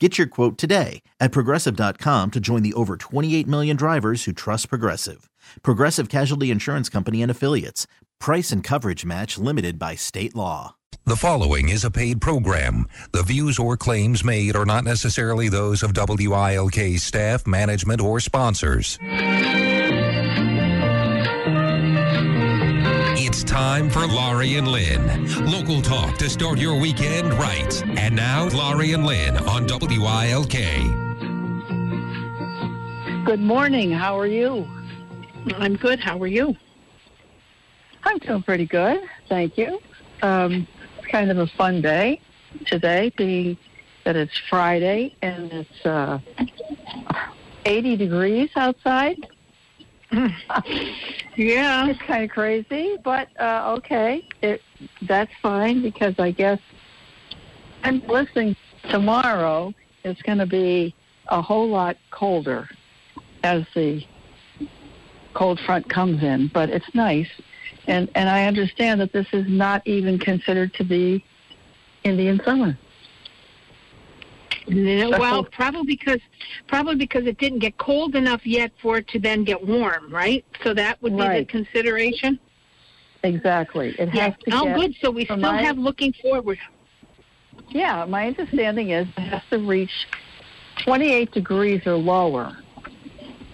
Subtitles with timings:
[0.00, 4.68] Get your quote today at progressive.com to join the over 28 million drivers who trust
[4.68, 5.30] Progressive.
[5.62, 7.86] Progressive Casualty Insurance Company and Affiliates.
[8.18, 10.74] Price and coverage match limited by state law.
[11.06, 12.88] The following is a paid program.
[13.12, 18.98] The views or claims made are not necessarily those of WILK staff, management, or sponsors.
[23.54, 25.28] Time for Laurie and Lynn.
[25.48, 27.86] Local talk to start your weekend right.
[27.96, 30.50] And now, Laurie and Lynn on WILK.
[33.24, 33.92] Good morning.
[33.92, 34.68] How are you?
[35.54, 36.00] I'm good.
[36.00, 36.56] How are you?
[38.02, 39.08] I'm doing pretty good.
[39.28, 39.78] Thank you.
[40.20, 40.66] Um,
[41.08, 42.20] kind of a fun day
[42.66, 43.56] today, being
[44.02, 46.18] that it's Friday and it's uh,
[47.64, 49.28] 80 degrees outside.
[51.36, 51.88] Yeah.
[51.88, 54.62] It's kind of crazy, but uh, okay, it
[55.02, 56.60] that's fine because I guess
[57.82, 58.56] I'm listening.
[58.88, 60.94] Tomorrow it's going to be
[61.28, 62.68] a whole lot colder
[63.42, 64.04] as the
[65.32, 67.30] cold front comes in, but it's nice,
[67.88, 71.24] and and I understand that this is not even considered to be
[72.04, 72.78] Indian summer.
[74.66, 76.20] No, well, probably because
[76.68, 80.44] probably because it didn't get cold enough yet for it to then get warm, right?
[80.62, 81.46] So that would be Right.
[81.46, 82.38] the consideration.
[83.22, 83.94] Exactly.
[83.98, 84.76] It has to Oh, get.
[84.76, 84.94] good.
[85.02, 86.58] So we still my- have looking forward.
[87.70, 90.06] Yeah, my understanding is it has to reach
[90.78, 92.56] 28 degrees or lower,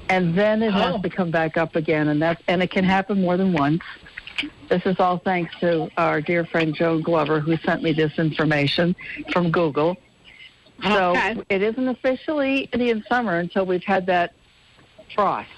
[0.09, 0.93] and then it Oh.
[0.93, 3.83] has to come back up again, and that and it can happen more than once.
[4.69, 8.95] This is all thanks to our dear friend Joan Glover, who sent me this information
[9.33, 9.97] from Google.
[10.83, 11.37] So Okay.
[11.49, 14.35] it isn't officially Indian summer until we've had that
[15.15, 15.49] frost.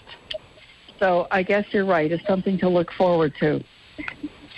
[0.98, 2.10] So I guess you're right.
[2.10, 3.62] It's something to look forward to.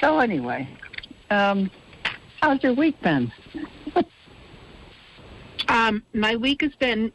[0.00, 0.68] So anyway,
[1.30, 1.70] um,
[2.40, 3.32] how's your week been?
[5.68, 7.10] Um, my week has been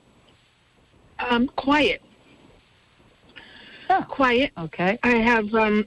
[1.20, 2.02] um, quiet.
[3.90, 4.06] Oh.
[4.08, 4.52] Quiet.
[4.58, 5.00] Okay.
[5.04, 5.86] I have um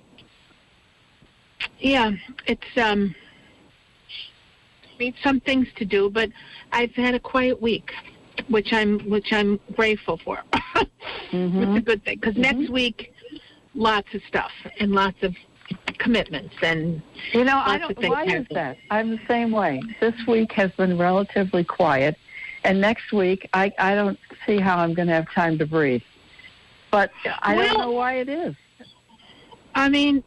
[1.81, 2.12] yeah,
[2.47, 3.15] it's um
[5.03, 6.31] need some things to do, but
[6.73, 7.93] I've had a quiet week,
[8.49, 10.39] which I'm which I'm grateful for.
[11.33, 11.63] Mhm.
[11.63, 13.13] It's a good thing because next week
[13.75, 15.35] lots of stuff and lots of
[15.99, 17.03] commitments and
[17.33, 17.99] You know, I don't.
[17.99, 18.77] Why is that?
[18.91, 19.83] I'm the same way.
[20.01, 22.17] This week has been relatively quiet,
[22.65, 26.03] and next week I I don't see how I'm going to have time to breathe.
[26.91, 27.11] But
[27.43, 28.55] I don't know why it is.
[29.75, 30.23] I mean,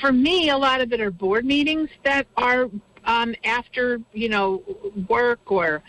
[0.00, 2.68] for me, a lot of it are board meetings that are
[3.04, 4.62] um, after you know
[5.08, 5.82] work or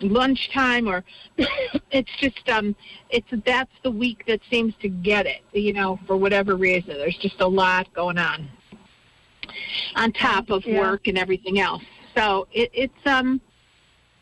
[0.00, 1.04] lunchtime, or
[1.90, 2.74] it's just um,
[3.10, 5.42] it's that's the week that seems to get it.
[5.52, 8.48] You know, for whatever reason, there's just a lot going on
[9.96, 10.80] on top of Yeah.
[10.80, 11.82] work and everything else.
[12.16, 13.40] So it, it's um.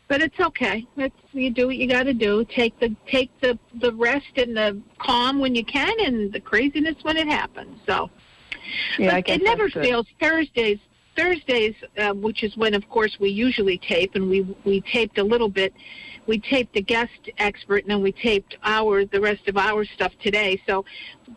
[0.07, 0.87] But it's okay.
[0.97, 2.43] It's you do what you got to do.
[2.43, 6.95] Take the take the the rest and the calm when you can, and the craziness
[7.03, 7.79] when it happens.
[7.85, 8.09] So,
[8.97, 10.07] Yeah, but it never fails.
[10.19, 10.79] Thursdays,
[11.19, 15.23] Thursdays, uh, which is when, of course, we usually tape, and we we taped a
[15.23, 15.73] little bit.
[16.27, 20.13] We taped the guest expert, and then we taped our the rest of our stuff
[20.23, 20.61] today.
[20.65, 20.85] So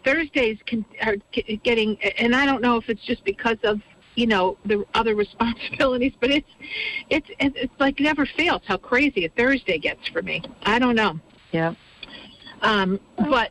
[0.04, 1.16] Thursdays can are
[1.64, 3.80] getting, and I don't know if it's just because of
[4.14, 6.50] you know the other responsibilities, but it's
[7.10, 10.42] it's it's it's like never fails how crazy a Thursday gets for me.
[10.62, 11.18] I don't know.
[11.50, 11.74] Yeah.
[12.62, 13.50] Um, but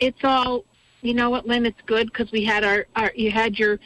[0.00, 0.64] it's all,
[1.02, 1.66] you know what, Lynn?
[1.66, 3.78] It's good because we had our, our, you had your,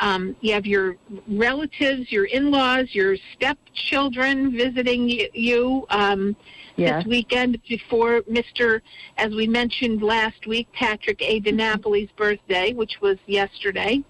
[0.00, 0.96] um, you have your
[1.28, 6.34] relatives, your in-laws, your stepchildren visiting y- you um,
[6.76, 7.04] Yes.
[7.04, 8.80] this weekend before Mr.
[9.18, 11.38] As we mentioned last week, Patrick A.
[11.38, 14.02] DiNapoli's birthday, which was yesterday,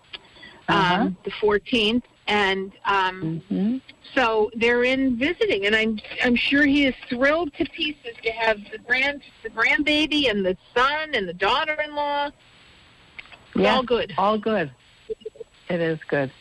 [0.68, 0.94] Uh-huh.
[0.94, 2.04] um, the 14th.
[2.28, 3.76] and um, hmm
[4.14, 8.58] so they're in visiting, and I'm I'm sure he is thrilled to pieces to have
[8.70, 12.30] the grand the grandbaby and the son and the daughter-in-law.
[13.56, 14.14] All good.
[14.18, 14.70] all good.
[15.68, 16.32] It is good.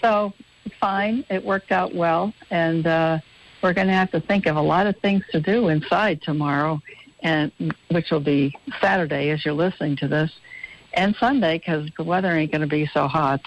[0.00, 0.32] So
[0.80, 3.18] fine, it worked out well, and uh,
[3.62, 6.80] we're going to have to think of a lot of things to do inside tomorrow,
[7.22, 7.52] and
[7.90, 10.32] which will be Saturday as you're listening to this,
[10.94, 13.40] and Sunday because the weather ain't going to be so hot.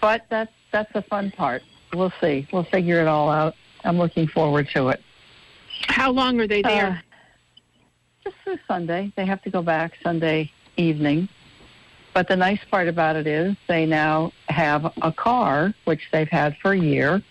[0.00, 1.62] But that's that's the fun part.
[1.92, 2.46] We'll see.
[2.52, 3.54] We'll figure it all out.
[3.84, 5.02] I'm looking forward to it.
[5.88, 6.86] How long are they there?
[6.86, 6.96] Uh,
[8.24, 9.12] just through Sunday.
[9.16, 11.28] They have to go back Sunday evening.
[12.20, 16.54] But the nice part about it is they now have a car, which they've had
[16.58, 17.22] for a year.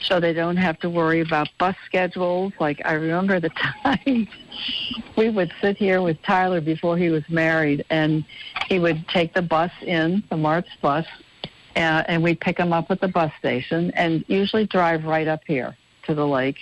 [0.00, 2.52] So they don't have to worry about bus schedules.
[2.60, 3.48] Like I remember the
[3.82, 4.28] time
[5.16, 8.24] we would sit here with Tyler before he was married, and
[8.68, 11.04] he would take the bus in, the Martz bus,
[11.74, 15.40] uh, and we'd pick him up at the bus station, and usually drive right up
[15.48, 16.58] here to the lake.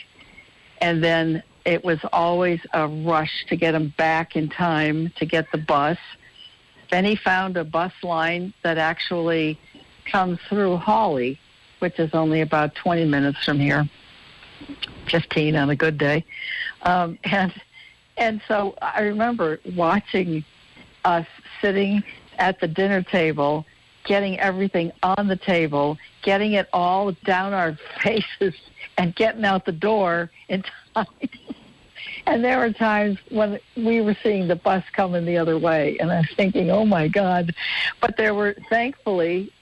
[0.81, 5.53] And then it was always a rush to get him back in time to get
[5.53, 5.99] the bus.
[6.93, 9.59] He found a bus line that actually
[10.05, 11.39] comes through Hawley,
[11.79, 13.89] which is only about 20 minutes from here,
[15.11, 16.25] 15 on a good day.
[16.83, 17.53] Um, and
[18.17, 20.45] and so I remember watching
[21.05, 21.27] us
[21.63, 22.03] sitting
[22.39, 23.65] at the dinner table,
[24.05, 28.55] getting everything on the table, getting it all down our faces,
[28.99, 30.63] and getting out the door in
[30.95, 31.07] time.
[32.27, 36.11] And there were times when we were seeing the bus coming the other way, and
[36.11, 37.55] I was thinking, "Oh my God!"
[38.01, 39.53] But there were thankfully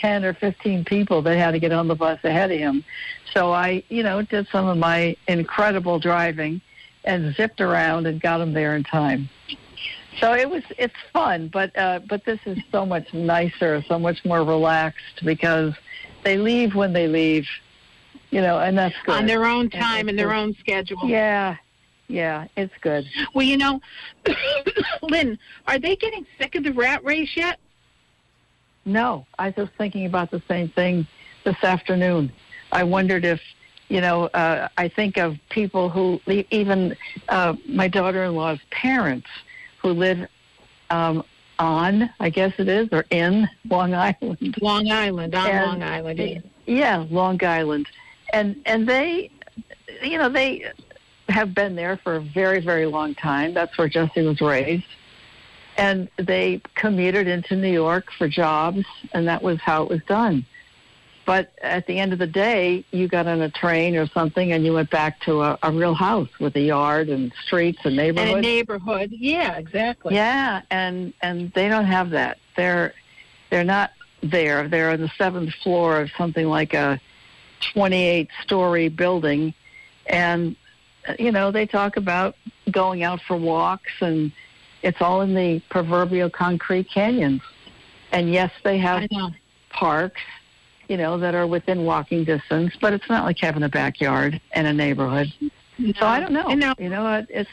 [0.00, 2.84] ten or fifteen people that had to get on the bus ahead of him.
[3.32, 6.60] So I, you know, did some of my incredible driving
[7.04, 9.28] and zipped around and got him there in time.
[10.18, 14.24] So it was it's fun, but uh, but this is so much nicer, so much
[14.24, 15.74] more relaxed because
[16.22, 17.48] they leave when they leave,
[18.32, 19.14] you know, and that's good.
[19.14, 20.98] On their own time and their own schedule.
[21.04, 21.56] Yeah,
[22.08, 23.06] yeah, it's good.
[23.34, 23.80] Well, you know,
[25.02, 25.38] Lynn,
[25.68, 27.60] are they getting sick of the rat race yet?
[28.86, 31.06] No, I was just thinking about the same thing
[31.44, 32.32] this afternoon.
[32.72, 33.40] I wondered if,
[33.88, 36.18] you know, uh, I think of people who,
[36.50, 36.96] even
[37.28, 39.28] uh, my daughter in law's parents
[39.82, 40.26] who live
[40.88, 41.22] um,
[41.58, 44.56] on, I guess it is, or in Long Island.
[44.62, 46.42] Long Island, on And- Long Island.
[46.66, 47.86] Yeah, Long Island.
[48.32, 49.30] And, and they,
[50.02, 50.70] you know, they
[51.28, 53.54] have been there for a very, very long time.
[53.54, 54.86] That's where Jesse was raised.
[55.76, 60.44] And they commuted into New York for jobs, and that was how it was done.
[61.24, 64.64] But at the end of the day, you got on a train or something, and
[64.64, 68.30] you went back to a, a real house with a yard and streets and neighborhoods.
[68.32, 69.10] And a neighborhood.
[69.10, 69.12] neighborhood.
[69.12, 70.14] Yeah, exactly.
[70.14, 72.38] Yeah, and and they don't have that.
[72.56, 72.92] They're
[73.50, 73.92] they're not
[74.22, 74.68] there.
[74.68, 77.00] They're on the seventh floor of something like a
[77.72, 79.54] 28 story building,
[80.06, 80.56] and
[81.18, 82.36] you know they talk about
[82.70, 84.32] going out for walks, and
[84.82, 87.42] it's all in the proverbial concrete canyons.
[88.12, 89.08] And yes, they have
[89.70, 90.20] parks,
[90.88, 94.66] you know, that are within walking distance, but it's not like having a backyard and
[94.66, 95.32] a neighborhood.
[95.98, 96.48] So I don't know.
[96.54, 97.50] Now, You know, it- it's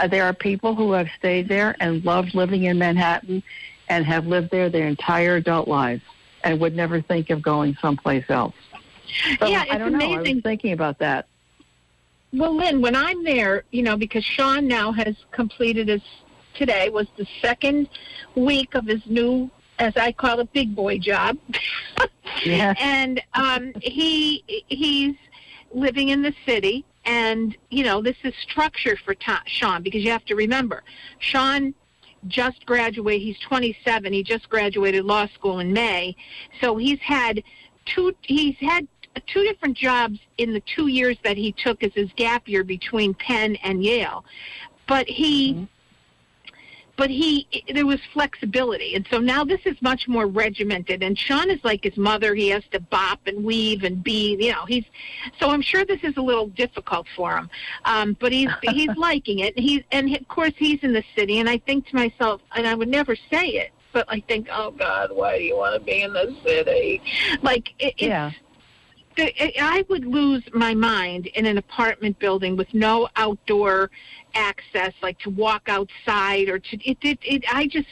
[0.00, 3.42] uh, there are people who have stayed there and loved living in Manhattan
[3.88, 6.02] and have lived there their entire adult lives
[6.44, 8.54] and would never think of going someplace else.
[9.38, 9.98] So Yeah, I it's don't know.
[10.00, 10.36] I amazing.
[10.36, 11.26] was thinking about that.
[12.32, 16.02] well, Lynn, when I'm there, you know, because Sean now has completed his
[16.54, 17.88] today was the second
[18.34, 21.38] week of his new, as I call it, big boy job.
[22.46, 22.72] Yeah.
[22.78, 25.14] and um, he he's
[25.72, 30.10] living in the city, and you know this is structure for Ta- Sean because you
[30.10, 30.82] have to remember,
[31.18, 31.74] Sean
[32.28, 33.22] just graduated.
[33.22, 34.12] He's 27.
[34.12, 36.16] He just graduated law school in May,
[36.60, 37.42] so he's had
[37.84, 38.14] two.
[38.22, 38.88] He's had
[39.20, 43.14] two different jobs in the two years that he took as his gap year between
[43.14, 44.24] Penn and Yale,
[44.86, 45.68] but he
[46.96, 48.94] but he there was flexibility.
[48.94, 51.02] And so now this is much more regimented.
[51.02, 52.34] And sean is like his mother.
[52.34, 54.84] He has to bop and weave and be you know he's
[55.40, 57.50] so i'm sure this is a little difficult for him.
[57.84, 59.56] Um but he's he's liking it.
[59.56, 61.38] And he's and of course he's in the city.
[61.40, 64.70] And i think to myself and i would never say it but i think oh
[64.70, 67.02] god why do you want to be in the city?
[67.42, 68.32] Like it, it's Yeah.
[69.18, 73.90] I would lose my mind in an apartment building with no outdoor
[74.34, 76.98] access, like to walk outside or to it.
[77.02, 77.88] It, it I just.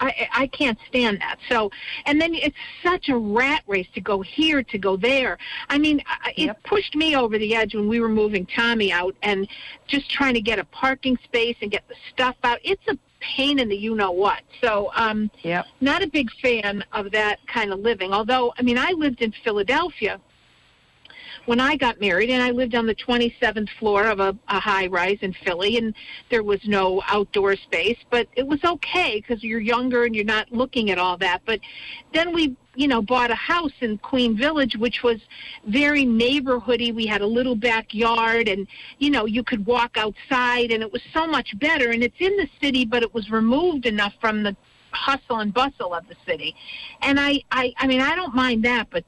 [0.00, 1.36] I, I can't stand that.
[1.48, 1.70] So,
[2.06, 5.38] and then it's such a rat race to go here, to go there.
[5.68, 6.62] I mean, I- it Yep.
[6.64, 9.46] pushed me over the edge when we were moving Tommy out and
[9.86, 12.58] just trying to get a parking space and get the stuff out.
[12.64, 14.40] It's a pain in the you know what.
[14.60, 15.66] So, um, Yep.
[15.80, 18.12] not a big fan of that kind of living.
[18.12, 20.20] Although, I mean, I lived in Philadelphia
[21.46, 24.86] when I got married, and I lived on the 27th floor of a, a high
[24.86, 25.94] rise in Philly, and
[26.30, 30.50] there was no outdoor space, but it was okay because you're younger and you're not
[30.52, 31.42] looking at all that.
[31.44, 31.60] But
[32.12, 35.20] then we, you know, bought a house in Queen Village, which was
[35.66, 36.94] very neighborhoody.
[36.94, 38.66] We had a little backyard, and
[38.98, 41.90] you know, you could walk outside, and it was so much better.
[41.90, 44.56] And it's in the city, but it was removed enough from the
[44.92, 46.54] hustle and bustle of the city.
[47.00, 49.04] And I, I, I mean, I don't mind that, but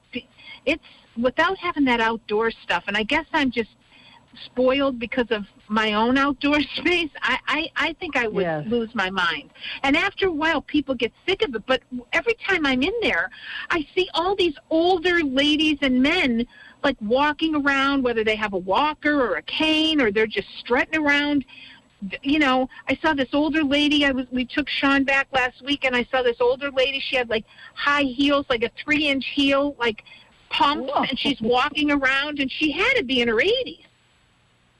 [0.67, 0.83] it's
[1.21, 2.85] without having that outdoor stuff.
[2.87, 3.71] And I guess I'm just
[4.47, 7.11] spoiled because of my own outdoor space.
[7.23, 8.67] I, I, I think I would Yes.
[8.67, 9.51] lose my mind.
[9.83, 11.65] And after a while, people get sick of it.
[11.67, 13.31] But every time I'm in there,
[13.71, 16.47] I see all these older ladies and men
[16.83, 21.01] like walking around, whether they have a walker or a cane or they're just strutting
[21.01, 21.45] around
[22.23, 24.05] you know, I saw this older lady.
[24.05, 27.01] I was we took Sean back last week, and I saw this older lady.
[27.01, 27.45] She had like
[27.75, 30.05] high heels, like a three inch heel, like
[30.57, 31.01] pumps, Whoa.
[31.01, 31.07] Oh.
[31.09, 33.85] and she's walking around, and she had to be in her eighties.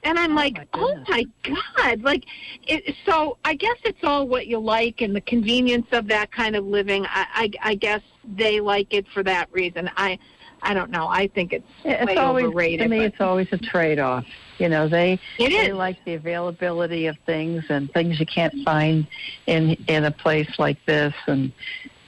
[0.07, 2.03] And I'm Oh, like, my oh my god!
[2.03, 2.25] Like,
[2.67, 6.57] it, so I guess it's all what you like and the convenience of that kind
[6.57, 7.07] of living.
[7.07, 7.27] I,
[7.63, 8.03] I, I guess
[8.37, 9.91] they like it for that reason.
[9.97, 10.19] I,
[10.61, 11.07] I don't know.
[11.09, 12.81] I think it's It's way always overrated.
[12.81, 13.05] to me.
[13.05, 14.27] It's always a trade-off.
[14.59, 15.75] You know, they it they is.
[15.75, 19.07] like the availability of things and things you can't find
[19.47, 21.51] in in a place like this, and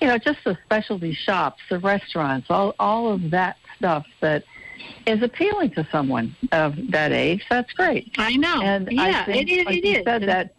[0.00, 4.44] you know, just the specialty shops, the restaurants, all all of that stuff that
[5.06, 7.44] is appealing to someone of that age.
[7.48, 8.14] That's great.
[8.18, 8.60] I know.
[8.62, 9.66] And yeah, I think, it is.
[9.66, 10.04] like it you is.
[10.04, 10.54] said, that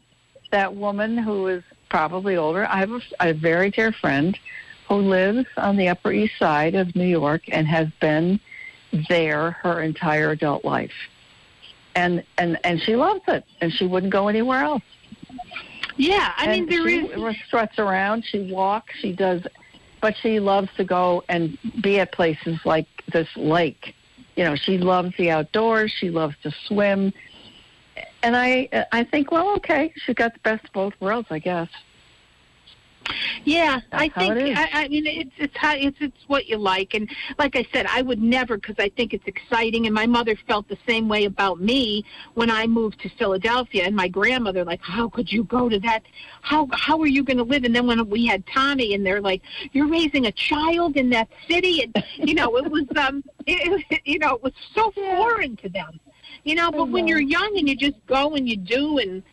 [0.51, 2.65] that woman who is probably older.
[2.65, 4.37] I have a, a very dear friend
[4.87, 8.39] who lives on the Upper East Side of New York and has been
[9.09, 10.93] there her entire adult life,
[11.95, 14.83] and and and she loves it, and she wouldn't go anywhere else.
[15.97, 17.37] Yeah, I mean and there she is.
[17.47, 18.23] struts around.
[18.25, 18.93] She walks.
[18.99, 19.41] She does,
[20.01, 23.95] but she loves to go and be at places like this lake.
[24.35, 25.91] You know, she loves the outdoors.
[25.91, 27.11] She loves to swim,
[28.21, 31.69] and I I think, well, okay, she's got the best of both worlds, I guess.
[33.43, 34.57] Yeah, I That's how think.
[34.57, 37.85] I, I mean, it's it's how it's it's what you like, and like I said,
[37.87, 41.25] I would never because I think it's exciting, and my mother felt the same way
[41.25, 45.69] about me when I moved to Philadelphia, and my grandmother like, how could you go
[45.69, 46.03] to that?
[46.41, 47.63] How how are you going to live?
[47.63, 51.29] And then when we had Tommy, and they're like, you're raising a child in that
[51.49, 55.55] city, and you know, it was um, it, it, you know, it was so foreign
[55.57, 55.99] to them,
[56.43, 56.71] you know.
[56.71, 59.23] But when you're young and you just go and you do, and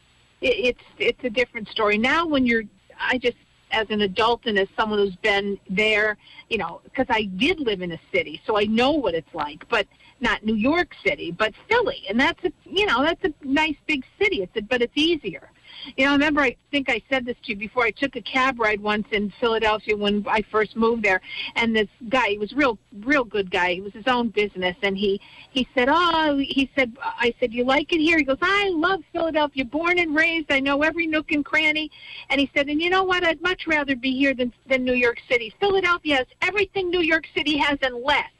[0.40, 1.98] it, it's it's a different story.
[1.98, 2.62] Now when you're,
[2.98, 3.36] I just
[3.74, 6.16] as an adult and as someone who's been there,
[6.48, 9.68] you know, because I did live in a city, so I know what it's like,
[9.68, 9.86] but
[10.20, 14.04] not New York City, but Philly, and that's a, you know, that's a nice big
[14.18, 14.42] city.
[14.42, 15.50] It's a, but it's easier.
[15.96, 17.84] You know, I remember I think I said this to you before.
[17.84, 21.20] I took a cab ride once in Philadelphia when I first moved there,
[21.56, 23.74] and this guy, he was real, real good guy.
[23.74, 27.64] He was his own business, and he he said, "Oh," he said, "I said you
[27.64, 30.50] like it here." He goes, "I love Philadelphia, born and raised.
[30.50, 31.90] I know every nook and cranny."
[32.30, 33.24] And he said, "And you know what?
[33.24, 35.52] I'd much rather be here than than New York City.
[35.60, 38.33] Philadelphia has everything New York City has and less."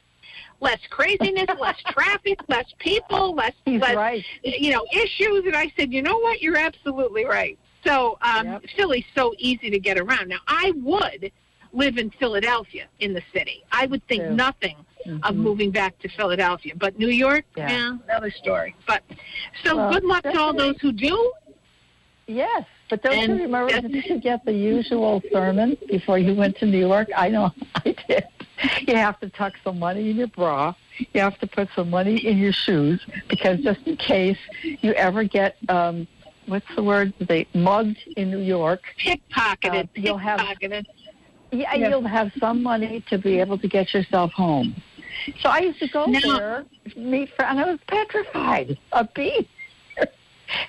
[0.61, 4.23] Less craziness, less traffic, less people, less less right.
[4.43, 5.45] you know, issues.
[5.45, 6.41] And I said, you know what?
[6.41, 7.57] You're absolutely right.
[7.85, 8.63] So um, Yep.
[8.75, 10.29] Philly's so easy to get around.
[10.29, 11.31] Now, I would
[11.73, 13.63] live in Philadelphia in the city.
[13.71, 14.77] I would think nothing
[15.23, 15.37] of Mhm.
[15.37, 16.73] moving back to Philadelphia.
[16.75, 17.69] But New York, Yeah.
[17.69, 18.75] yeah, another story.
[18.87, 19.03] But
[19.63, 21.33] so Well, good luck to all those who do.
[22.27, 23.71] Yes, but don't And you remember?
[23.71, 27.07] that's- Did you get the usual sermon before you went to New York?
[27.15, 28.23] I know I did.
[28.87, 30.73] You have to tuck some money in your bra.
[31.13, 35.23] You have to put some money in your shoes because just in case you ever
[35.23, 36.07] get um,
[36.47, 37.13] what's the word?
[37.19, 38.81] They mugged in New York.
[38.99, 40.85] Pickpocketed, Uh, you'll have- pickpocketed.
[41.51, 41.89] Yeah, Yeah.
[41.89, 44.75] you'll have some money to be able to get yourself home.
[45.41, 46.19] So I used to go No.
[46.37, 46.65] there,
[46.97, 49.45] meet friends, and I was petrified of being.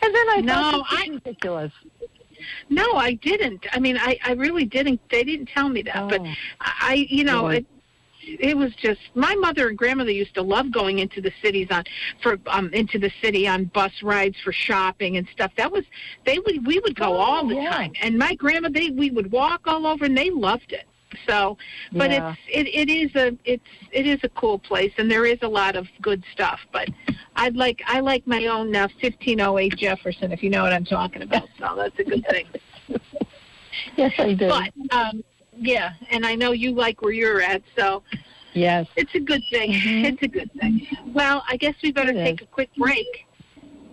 [0.02, 1.72] And then I No, thought this I- ridiculous.
[2.68, 3.66] No, I didn't.
[3.72, 5.00] I mean, I, I really didn't.
[5.10, 6.08] They didn't tell me that.
[6.08, 6.32] But Oh.
[6.60, 7.66] I, you know, it,
[8.26, 11.84] it was just my mother and grandmother used to love going into the cities on
[12.22, 15.52] for um into the city on bus rides for shopping and stuff.
[15.56, 15.84] That was
[16.24, 17.70] they would we would go Oh, all the yeah.
[17.70, 17.92] time.
[18.02, 20.84] And my grandma they we would walk all over and they loved it.
[21.26, 21.56] So,
[21.92, 22.34] but Yeah.
[22.52, 25.48] it's it, it is a it's it is a cool place and there is a
[25.48, 26.60] lot of good stuff.
[26.72, 26.88] But
[27.36, 31.22] I'd like I like my own uh, 1508 Jefferson if you know what I'm talking
[31.22, 31.48] about.
[31.58, 32.46] So that's a good thing.
[33.96, 34.48] Yes, I do.
[34.48, 35.22] But um,
[35.58, 38.02] yeah, and I know you like where you're at, so
[38.54, 38.86] yes.
[38.96, 39.72] it's a good thing.
[39.86, 40.04] Mhm.
[40.12, 40.86] It's a good thing.
[41.14, 42.46] Well, I guess we better It take is.
[42.46, 43.26] a quick break.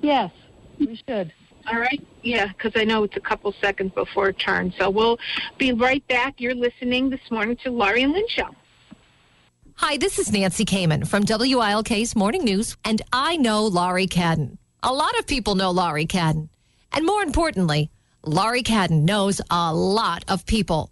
[0.02, 0.32] Yes,
[0.80, 1.32] we should.
[1.72, 2.06] All right.
[2.24, 4.74] Yeah, because I know it's a couple seconds before it turns.
[4.78, 5.18] So we'll
[5.58, 6.36] be right back.
[6.42, 8.50] You're listening this morning to Laurie and Lynn Show.
[9.76, 14.58] Hi, this is Nancy Kamen from WILK's Morning News, and I know Laurie Cadden.
[14.84, 16.50] A lot of people know Laurie Cadden.
[16.92, 17.90] And more importantly,
[18.26, 20.92] Laurie Cadden knows a lot of people.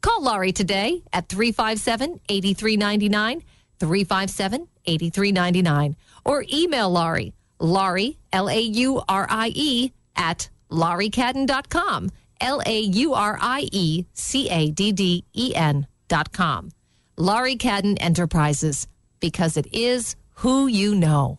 [0.00, 3.42] Call Laurie today at 357 8399,
[3.78, 12.10] 357 8399, or email Laurie, Laurie, L A U R I E, at lauriecadden.com.
[12.40, 16.70] L A U R I E C A D D E N.com.
[17.16, 18.88] Laurie Cadden Enterprises,
[19.20, 21.38] because it is who you know.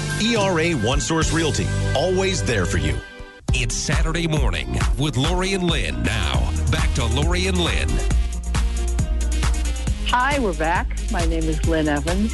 [0.21, 2.95] ERA One Source Realty, always there for you.
[3.53, 6.03] It's Saturday morning with Laurie and Lynn.
[6.03, 7.89] Now, back to Laurie and Lynn.
[10.09, 10.95] Hi, we're back.
[11.11, 12.31] My name is Lynn Evans.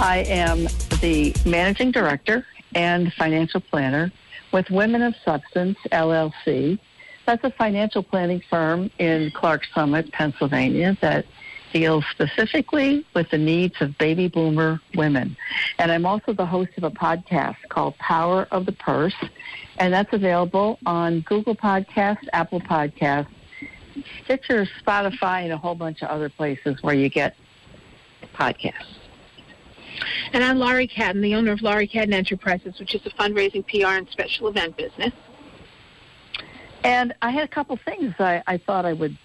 [0.00, 0.68] I am
[1.02, 4.10] the managing director and financial planner
[4.50, 6.78] with Women of Substance LLC.
[7.26, 11.26] That's a financial planning firm in Clark Summit, Pennsylvania that
[11.72, 15.36] deals specifically with the needs of baby boomer women.
[15.78, 19.14] And I'm also the host of a podcast called Power of the Purse,
[19.78, 23.28] and that's available on Google Podcasts, Apple Podcasts,
[24.24, 27.34] Stitcher, Spotify, and a whole bunch of other places where you get
[28.34, 28.98] podcasts.
[30.32, 33.96] And I'm Laurie Cadden, the owner of Laurie Cadden Enterprises, which is a fundraising PR
[33.98, 35.12] and special event business.
[36.84, 39.16] And I had a couple things I, I thought I would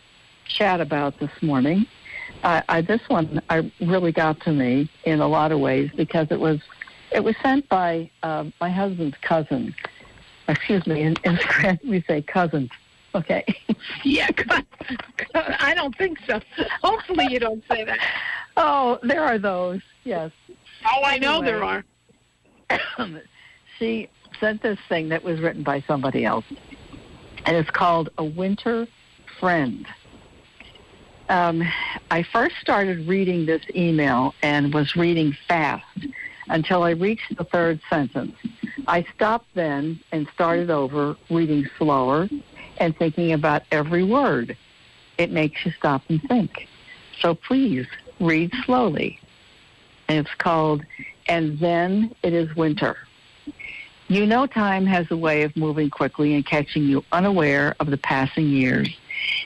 [0.48, 1.86] chat about this morning.
[2.44, 6.28] Uh, I, this one I really got to me in a lot of ways because
[6.30, 6.60] it was
[7.12, 9.74] it was sent by uh, my husband's cousin.
[10.48, 12.70] Excuse me, in, in Scranton we say cousin.
[13.16, 13.44] Okay.
[14.06, 14.66] Yeah, God,
[15.34, 16.40] God, I don't think so.
[16.82, 18.00] Hopefully, you don't say that.
[18.56, 19.82] Oh, there are those.
[20.04, 20.32] Yes.
[20.86, 21.84] Oh, I know there are.
[23.80, 26.46] she sent this thing that was written by somebody else,
[27.46, 28.88] and it's called A Winter
[29.40, 29.86] Friend.
[31.34, 31.64] Um,
[32.12, 36.06] I first started reading this email and was reading fast
[36.48, 38.36] until I reached the third sentence.
[38.86, 42.30] I stopped then and started over, reading slower
[42.78, 44.56] and thinking about every word.
[45.18, 46.68] It makes you stop and think.
[47.20, 47.88] So please
[48.20, 49.20] read slowly.
[50.10, 50.84] And it's called
[51.28, 52.96] And Then It Is Winter.
[54.08, 57.98] You know, time has a way of moving quickly and catching you unaware of the
[57.98, 58.96] passing years.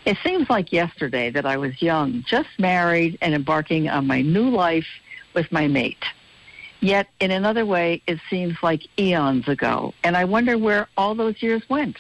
[0.08, 4.50] It seems like yesterday that I was young, just married, and embarking on my new
[4.50, 4.88] life
[5.34, 6.06] with my mate.
[6.80, 11.44] Yet, in another way, it seems like eons ago, and I wonder where all those
[11.44, 11.98] years went.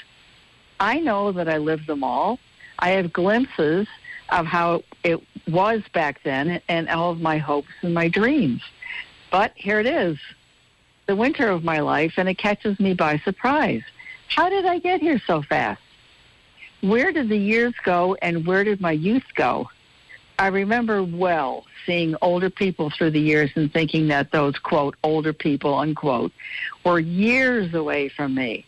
[0.80, 2.40] I know that I lived them all.
[2.80, 3.88] I have glimpses
[4.30, 8.62] of how it was back then and all of my hopes and my dreams.
[9.32, 10.18] But here it is,
[11.08, 13.84] the winter of my life, and it catches me by surprise.
[14.30, 15.82] How did I get here so fast?
[16.82, 19.70] Where did the years go and where did my youth go?
[20.40, 25.34] I remember well seeing older people through the years and thinking that those, quote, older
[25.34, 26.32] people, unquote,
[26.86, 28.66] were years away from me.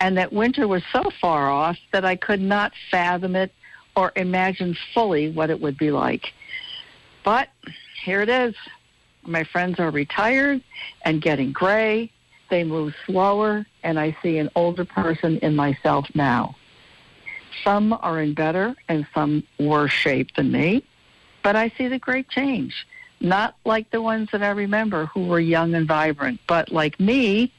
[0.00, 3.52] And that winter was so far off that I could not fathom it
[3.96, 6.32] or imagine fully what it would be like.
[7.24, 7.48] But
[8.04, 8.54] here it is.
[9.22, 10.62] My friends are retired
[11.02, 12.10] and getting gray.
[12.48, 16.56] They move slower, and I see an older person in myself now.
[17.64, 20.82] Some are in better and some worse shape than me,
[21.42, 22.86] but I see the great change.
[23.20, 27.52] Not like the ones that I remember who were young and vibrant, but like me,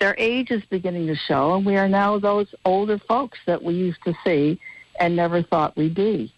[0.00, 3.74] their age is beginning to show, and we are now those older folks that we
[3.74, 4.58] used to see
[4.98, 6.32] and never thought we'd be.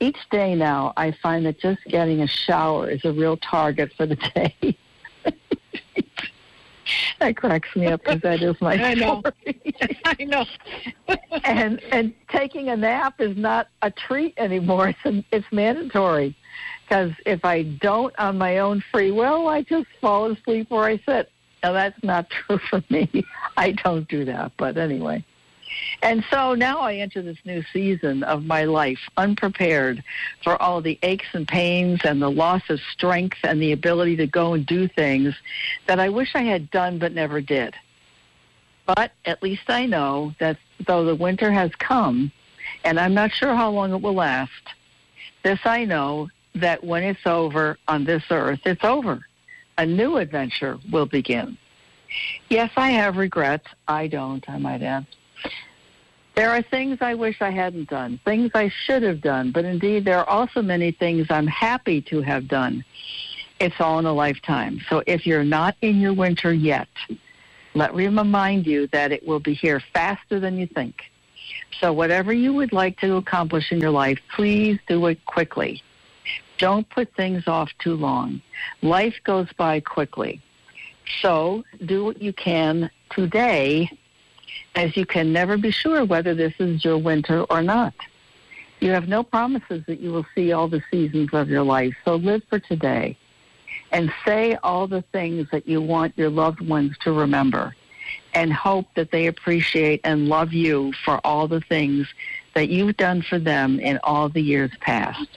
[0.00, 4.06] Each day now, I find that just getting a shower is a real target for
[4.06, 4.76] the day.
[7.20, 9.20] That cracks me up because that is my I know.
[9.20, 9.74] story.
[10.04, 10.44] I know.
[11.44, 14.94] and and taking a nap is not a treat anymore.
[15.04, 16.36] It's it's mandatory
[16.84, 20.98] because if I don't on my own free will, I just fall asleep where I
[21.06, 21.30] sit.
[21.62, 23.24] Now that's not true for me.
[23.56, 25.24] I don't do that, but anyway.
[26.02, 30.02] And so now I enter this new season of my life unprepared
[30.42, 34.26] for all the aches and pains and the loss of strength and the ability to
[34.26, 35.34] go and do things
[35.86, 37.74] that I wish I had done but never did.
[38.86, 42.32] But at least I know that though the winter has come,
[42.84, 44.52] and I'm not sure how long it will last,
[45.42, 49.24] this I know that when it's over on this earth, it's over.
[49.78, 51.56] A new adventure will begin.
[52.48, 53.66] Yes, I have regrets.
[53.88, 55.06] I don't, I might add.
[56.34, 60.04] There are things I wish I hadn't done, things I should have done, but indeed
[60.04, 62.84] there are also many things I'm happy to have done.
[63.60, 64.80] It's all in a lifetime.
[64.88, 66.88] So if you're not in your winter yet,
[67.74, 71.02] let me remind you that it will be here faster than you think.
[71.80, 75.82] So whatever you would like to accomplish in your life, please do it quickly.
[76.58, 78.42] Don't put things off too long.
[78.82, 80.40] Life goes by quickly.
[81.20, 83.88] So do what you can today
[84.74, 87.94] as you can never be sure whether this is your winter or not.
[88.80, 92.16] You have no promises that you will see all the seasons of your life, so
[92.16, 93.16] live for today
[93.92, 97.74] and say all the things that you want your loved ones to remember
[98.34, 102.06] and hope that they appreciate and love you for all the things
[102.54, 105.28] that you've done for them in all the years past.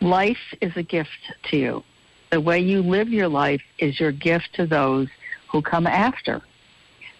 [0.00, 1.10] Life is a gift
[1.50, 1.84] to you.
[2.30, 5.08] The way you live your life is your gift to those
[5.50, 6.42] who come after.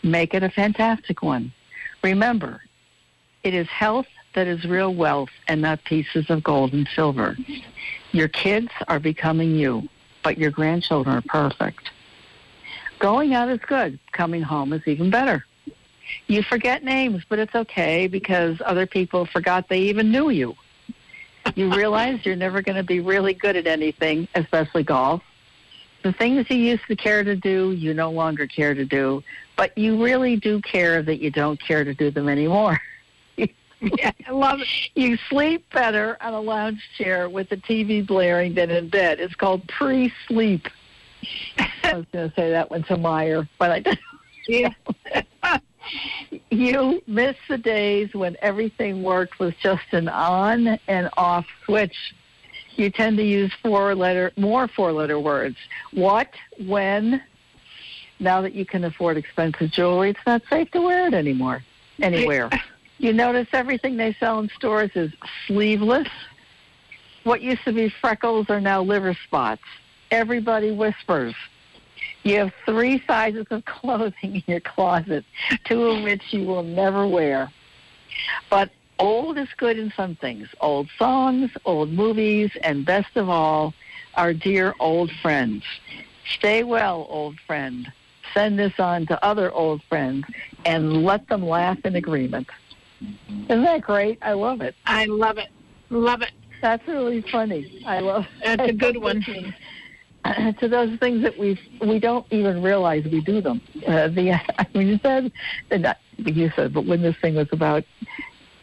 [0.03, 1.53] Make it a fantastic one.
[2.03, 2.63] Remember,
[3.45, 7.37] it is health that is real wealth and not pieces of gold and silver.
[8.13, 9.89] Your kids are becoming you,
[10.23, 11.91] but your grandchildren are perfect.
[12.99, 13.99] Going out is good.
[14.13, 15.45] Coming home is even better.
[16.27, 20.55] You forget names, but it's okay because other people forgot they even knew you.
[21.55, 25.23] You realize you're never going to be really good at anything, especially golf.
[26.03, 29.23] The things you used to care to do, you no longer care to do,
[29.57, 32.81] but you really do care that you don't care to do them anymore.
[33.37, 34.69] Yeah, I love it.
[34.95, 39.21] You sleep better on a lounge chair with the TV blaring than in bed.
[39.21, 40.69] It's called pre-sleep.
[41.85, 44.01] I was going to say that one to Meyer, but I didn't.
[44.49, 44.71] Yeah.
[46.51, 52.15] You miss the days when everything worked with just an on and off switch.
[52.77, 55.57] You tend to use four letter, more four letter words.
[55.93, 56.29] What,
[56.65, 57.23] when.
[58.23, 61.63] Now that you can afford expensive jewelry, it's not safe to wear it anymore,
[62.01, 62.49] anywhere.
[62.99, 65.11] You notice everything they sell in stores is
[65.49, 66.07] sleeveless.
[67.25, 69.63] What used to be freckles are now liver spots.
[70.13, 71.35] Everybody whispers.
[72.23, 75.25] You have three sizes of clothing in your closet,
[75.65, 77.51] two of which you will never wear.
[78.49, 83.75] But old is good in some things old songs, old movies, and best of all,
[84.15, 85.65] our dear old friends.
[86.37, 87.91] Stay well, old friend.
[88.35, 90.25] Send this on to other old friends
[90.65, 92.49] and let them laugh in agreement.
[93.29, 94.19] Isn't that great?
[94.23, 94.75] I love it.
[94.87, 95.49] I love it.
[95.91, 96.33] Love it.
[96.61, 97.83] That's really funny.
[97.85, 98.27] I love.
[98.45, 99.25] That's a good one.
[100.61, 103.61] to those things that we we don't even realize we do them.
[103.87, 105.33] Uh, the I mean, you said
[105.73, 107.85] not you said, but when this thing was about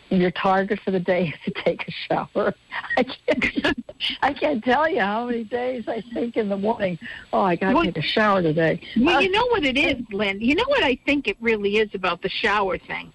[0.09, 2.53] your target for the day is to take a shower.
[2.97, 3.77] I can't
[4.21, 6.97] I can't tell you how many days I think in the morning.
[7.33, 8.81] Oh, I got to Well, take a shower today.
[8.97, 10.41] Well, Uh, you know what it is, Lynn.
[10.41, 13.11] You know what I think it really is about the shower thing.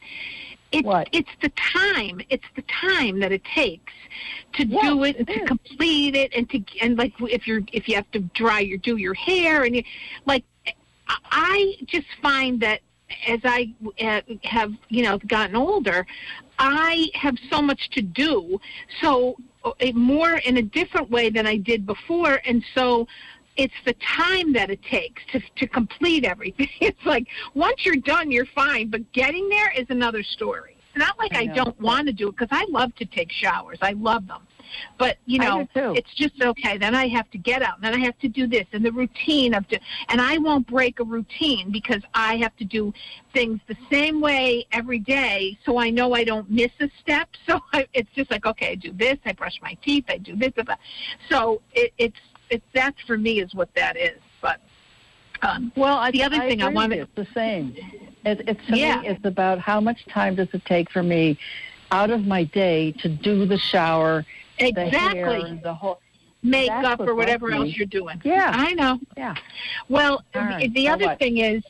[0.73, 1.09] It's What?
[1.13, 2.21] it's the time.
[2.31, 3.93] It's the time that it takes
[4.55, 5.49] to Yes, do it, it to is.
[5.49, 8.97] complete it, and to and like if you're if you have to dry your do
[8.97, 9.83] your hair and you
[10.27, 10.45] like.
[10.67, 10.73] I-
[11.31, 12.81] I just find that
[13.29, 16.07] as I uh, have you know gotten older,
[16.59, 18.61] I have so much to do,
[19.01, 23.07] so uh, more in a different way than I did before, and so
[23.57, 26.69] it's the time that it takes to to complete everything.
[26.81, 30.77] It's like once you're done, you're fine, but getting there is another story.
[30.95, 33.33] It's not like I, I don't want to do it because I love to take
[33.33, 33.79] showers.
[33.83, 34.43] I love them.
[34.99, 36.79] But you know, it's just okay.
[36.79, 38.93] Then I have to get out, and then I have to do this, and the
[38.93, 39.77] routine of, do,
[40.09, 42.93] and I won't break a routine because I have to do
[43.33, 47.29] things the same way every day, so I know I don't miss a step.
[47.47, 50.35] So I, it's just like okay, I do this, I brush my teeth, I do
[50.37, 50.77] this, blah, blah.
[51.29, 52.17] so it, it's
[52.51, 54.19] it's that's for me is what that is.
[54.41, 54.61] But
[55.43, 57.23] um, Well, I, The other I thing I agree wanted- with you.
[57.23, 57.75] it's the same.
[58.25, 59.01] It, it's to Yeah.
[59.03, 61.39] me, it's about how much time does it take for me
[61.91, 64.25] out of my day to do the shower,
[64.59, 66.01] exactly hair, the whole.
[66.43, 68.21] makeup or whatever else you're doing.
[68.25, 68.51] Yeah.
[68.55, 68.99] I know.
[69.17, 69.35] Yeah.
[69.89, 71.19] Well, the- right, the other what?
[71.19, 71.63] thing is,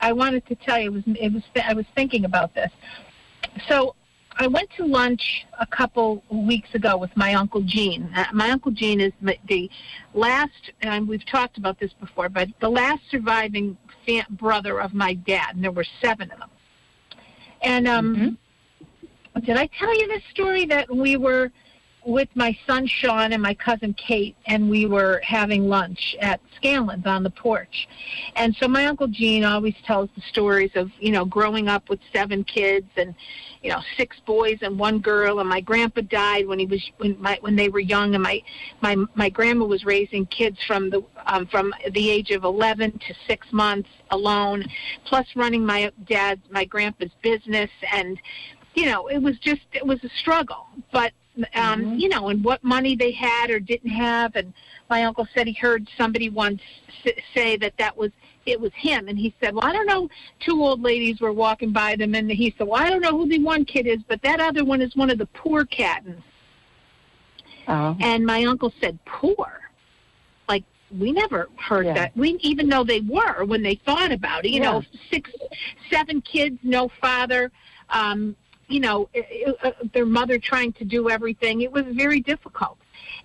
[0.00, 2.70] I wanted to tell you it was it was I was thinking about this.
[3.68, 3.94] So
[4.40, 8.08] I went to lunch a couple weeks ago with my uncle Gene.
[8.14, 9.68] Uh, my uncle Gene is the- the
[10.14, 15.14] last, and we've talked about this before, but the last surviving fa- brother of my
[15.14, 16.50] dad, and there were seven of them.
[17.62, 18.38] And um,
[19.44, 21.50] did I tell you this story that we were
[22.04, 27.06] with my son Sean and my cousin Kate, and we were having lunch at Scanlon's
[27.06, 27.88] on the porch.
[28.36, 32.00] And so my uncle Gene always tells the stories of you know growing up with
[32.12, 33.14] seven kids and
[33.62, 35.40] you know six boys and one girl.
[35.40, 38.42] And my grandpa died when he was when my when they were young, and my
[38.80, 43.14] my my grandma was raising kids from the um, from the age of 11 to
[43.26, 44.64] six months alone,
[45.04, 48.18] plus running my dad's my grandpa's business and
[48.74, 50.66] you know, it was just it was a struggle.
[50.92, 51.12] But
[51.54, 54.52] um, you know, and what money they had or didn't have, and
[54.90, 56.60] my uncle said he heard somebody once
[57.34, 58.10] say that that was
[58.46, 60.08] it was him, and he said, "Well, I don't know."
[60.40, 63.28] Two old ladies were walking by them, and he said, "Well, I don't know who
[63.28, 66.22] the one kid is, but that other one is one of the poor Caddens."
[67.66, 67.96] Oh.
[68.00, 69.60] And my uncle said, "Poor."
[70.48, 70.64] Like
[70.98, 71.94] we never heard Yeah.
[71.94, 72.16] that.
[72.16, 74.50] We even though they were when they thought about it.
[74.50, 75.30] You know, six,
[75.90, 77.52] seven kids, no father.
[77.90, 78.36] Um,
[78.68, 79.08] you know,
[79.64, 81.62] uh, their mother trying to do everything.
[81.62, 82.78] It was very difficult.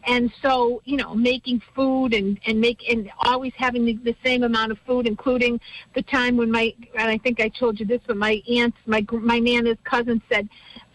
[0.05, 4.43] And so, you know, making food and and make and always having the, the same
[4.43, 5.59] amount of food, including
[5.93, 9.05] the time when my and I think I told you this, but my aunt, my
[9.11, 10.49] my nana's cousin said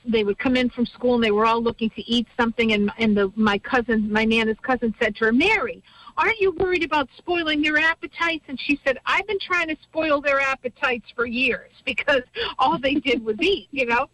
[0.09, 2.90] they would come in from school and they were all looking to eat something, and
[2.99, 5.83] and the my cousin, my nana's cousin, said to her, Mary,
[6.16, 8.44] aren't you worried about spoiling their appetites?
[8.49, 12.23] And she said, I've been trying to spoil their appetites for years because
[12.59, 14.09] all they did was eat, you know.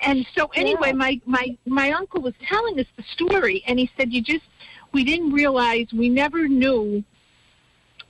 [0.00, 0.92] And so anyway, Yeah.
[1.04, 4.44] my my my uncle was telling us the story, and he said, you just
[4.92, 7.04] we didn't realize we never knew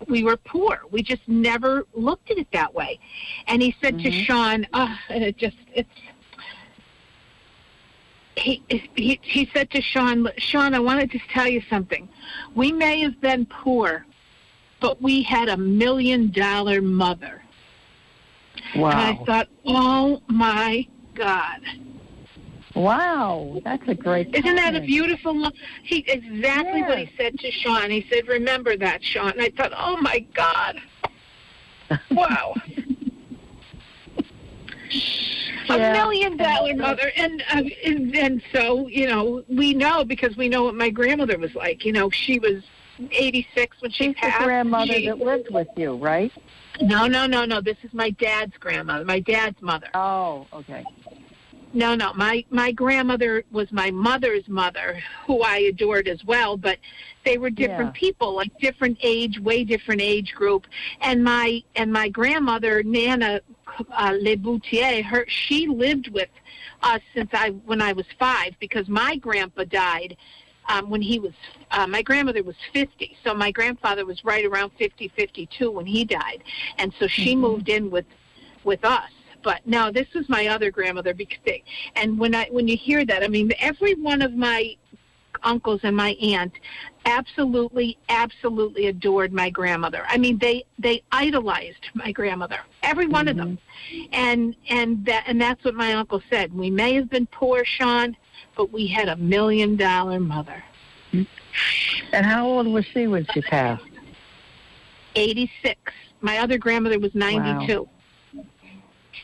[0.09, 0.81] we were poor.
[0.91, 2.99] We just never looked at it that way.
[3.47, 4.23] And he said to mm-hmm.
[4.23, 5.89] Sean, oh, and it just it's
[8.37, 12.09] he, he he said to Sean, Sean, I want to just tell you something.
[12.55, 14.07] We may have been poor,
[14.81, 17.43] but we had a million dollar mother.
[18.75, 21.61] And I thought, oh my God.
[22.75, 23.61] Wow.
[23.65, 24.35] That's a great.
[24.35, 25.37] Isn't that a beautiful?
[25.37, 25.51] lo-
[25.83, 27.91] He exactly what he said to Sean.
[27.91, 30.81] He said, "Remember that, Sean." And I thought, "Oh my God,
[32.13, 32.55] wow,
[35.71, 40.49] a million dollar mother." And, uh, and and so you know, we know because we
[40.49, 41.85] know what my grandmother was like.
[41.85, 42.63] You know, she was
[43.13, 44.45] 86 when she She's the passed.
[44.45, 46.33] grandmother She- that lived with you, right?
[46.83, 47.61] no, no, no, no.
[47.61, 49.89] This is my dad's grandmother, my dad's mother.
[49.95, 50.87] Oh, okay.
[51.73, 52.13] No, no.
[52.15, 56.57] My my grandmother was my mother's mother, who I adored as well.
[56.57, 56.79] But
[57.25, 58.01] they were different Yeah.
[58.01, 60.67] people, like different age, way different age group.
[61.01, 63.41] And my and my grandmother Nana
[63.93, 66.29] uh, Le Boutier, her she lived with
[66.83, 70.17] us since I when I was five because my grandpa died
[70.69, 71.33] um, when he was
[71.71, 76.05] uh, my grandmother was 50 so my grandfather was right around 50 52 when he
[76.05, 76.43] died
[76.79, 78.07] and so she moved in with
[78.65, 79.11] with us.
[79.43, 81.63] But no this was my other grandmother because they,
[81.97, 84.77] and when i when you hear that i mean every one of my
[85.43, 86.53] uncles and my aunt
[87.07, 90.05] absolutely absolutely adored my grandmother.
[90.09, 93.59] I mean they they idolized my grandmother every one of them.
[93.93, 94.05] Mm-hmm.
[94.13, 96.53] And and that and that's what my uncle said.
[96.53, 98.17] We may have been poor sean
[98.57, 100.63] but we had a million dollar mother.
[101.13, 103.85] And how old was she when she passed?
[105.17, 107.89] 86 my other grandmother was 92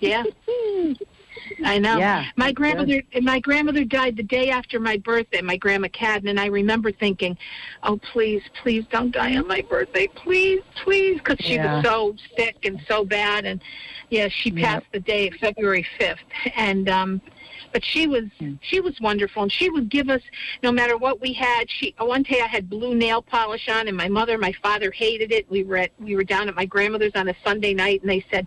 [0.01, 0.25] yeah
[1.65, 1.99] I know.
[1.99, 6.39] Yeah, my grandmother my grandmother died the day after my birthday, my grandma Cadden, and
[6.41, 7.37] I remember thinking,
[7.83, 11.77] "Oh, please, please don't die on my birthday, please, please," because she Yeah.
[11.77, 13.61] was so sick and so bad, and
[14.11, 16.19] yeah, she passed the day February fifth,
[16.55, 17.21] and um,
[17.73, 18.55] But she was hmm.
[18.61, 20.23] she was wonderful, and she would give us
[20.63, 21.69] no matter what we had.
[21.69, 24.91] She one day I had blue nail polish on, and my mother and my father
[24.91, 25.51] hated it.
[25.51, 28.25] We were at, we were down at my grandmother's on a Sunday night, and they
[28.31, 28.47] said,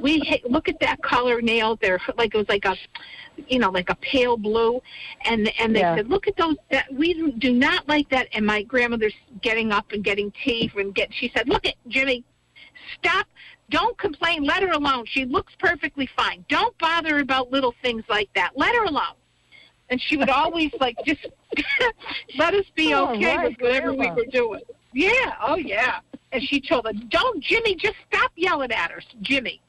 [0.00, 1.76] "We ha- look at that color nail.
[1.76, 2.76] They're like it was like a."
[3.48, 4.78] you know, like a pale blue,
[5.24, 5.96] and and they Yeah.
[5.96, 6.56] said, "Look at those.
[6.70, 10.94] That, we do not like that." And my grandmother's getting up and getting tea and
[10.94, 11.14] get.
[11.14, 12.24] She said, "Look at Jimmy,
[12.98, 13.26] stop.
[13.72, 14.44] Don't complain.
[14.44, 15.04] Let her alone.
[15.06, 16.44] She looks perfectly fine.
[16.48, 18.50] Don't bother about little things like that.
[18.54, 19.16] Let her alone."
[19.90, 21.26] And she would always like just
[22.38, 24.62] let us be Oh, okay right, with whatever we were doing.
[24.92, 25.34] Yeah.
[25.40, 26.00] Oh yeah.
[26.32, 27.74] And she told us, "Don't, Jimmy.
[27.74, 29.60] Just stop yelling at her, Jimmy."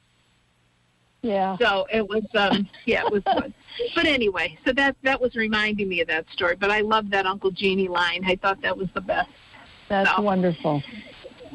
[1.22, 1.56] Yeah.
[1.56, 3.54] So it was, um, yeah, it was good.
[3.94, 6.54] But anyway, so that that was reminding me of that story.
[6.56, 8.22] But I love that Uncle Jeannie line.
[8.26, 9.30] I thought that was the best.
[9.88, 10.82] That's So- wonderful.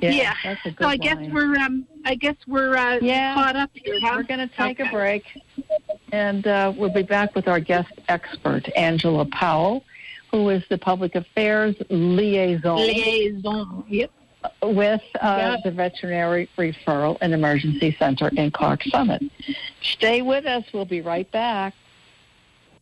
[0.01, 0.33] Yeah.
[0.43, 3.33] That's a good so I guess we're, um, I guess we're uh, Yeah.
[3.33, 3.99] caught up here.
[4.01, 4.13] Huh?
[4.15, 4.89] We're going to take Okay.
[4.89, 5.23] a break,
[6.11, 9.83] and uh, we'll be back with our guest expert, Angela Powell,
[10.31, 13.83] who is the public affairs liaison Liaison.
[13.87, 14.11] Yep.
[14.63, 15.57] with uh, Yeah.
[15.63, 19.23] the Veterinary Referral and Emergency Center in Clark Summit.
[19.81, 20.63] Stay with us.
[20.73, 21.73] We'll be right back.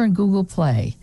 [0.00, 0.96] and Google Play.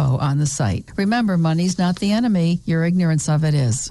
[0.00, 0.90] on the site.
[0.96, 3.90] Remember, money's not the enemy, your ignorance of it is.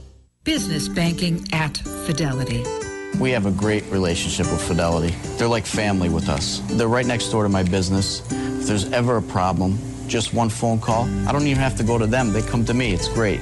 [0.43, 2.63] Business banking at Fidelity.
[3.19, 5.13] We have a great relationship with Fidelity.
[5.37, 6.63] They're like family with us.
[6.65, 8.23] They're right next door to my business.
[8.31, 9.77] If there's ever a problem,
[10.07, 12.33] just one phone call, I don't even have to go to them.
[12.33, 12.91] They come to me.
[12.91, 13.39] It's great.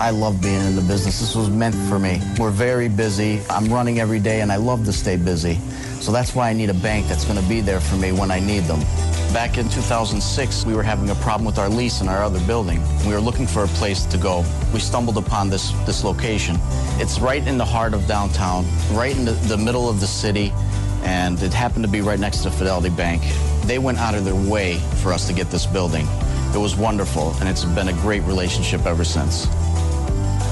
[0.00, 1.18] I love being in the business.
[1.18, 2.20] This was meant for me.
[2.38, 3.40] We're very busy.
[3.50, 5.54] I'm running every day and I love to stay busy.
[6.00, 8.30] So that's why I need a bank that's going to be there for me when
[8.30, 8.78] I need them.
[9.32, 12.82] Back in 2006, we were having a problem with our lease in our other building.
[13.06, 14.44] We were looking for a place to go.
[14.72, 16.56] We stumbled upon this, this location.
[16.98, 20.52] It's right in the heart of downtown, right in the, the middle of the city,
[21.02, 23.22] and it happened to be right next to Fidelity Bank.
[23.64, 26.06] They went out of their way for us to get this building.
[26.54, 29.46] It was wonderful, and it's been a great relationship ever since.